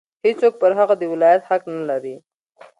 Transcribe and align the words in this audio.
هېڅوک 0.25 0.53
پر 0.61 0.71
هغه 0.79 0.95
د 0.99 1.03
ولایت 1.13 1.41
حق 1.49 1.63
نه 1.75 1.83
لري. 1.89 2.15